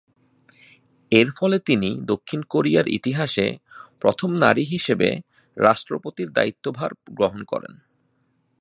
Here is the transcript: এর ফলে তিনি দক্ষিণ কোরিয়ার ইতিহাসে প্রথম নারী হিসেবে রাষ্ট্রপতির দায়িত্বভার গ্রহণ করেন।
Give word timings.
এর 1.11 1.27
ফলে 1.31 1.57
তিনি 1.59 1.89
দক্ষিণ 2.05 2.41
কোরিয়ার 2.43 2.87
ইতিহাসে 2.87 3.47
প্রথম 3.99 4.29
নারী 4.35 4.63
হিসেবে 4.65 5.09
রাষ্ট্রপতির 5.57 6.29
দায়িত্বভার 6.31 6.91
গ্রহণ 7.09 7.41
করেন। 7.43 7.73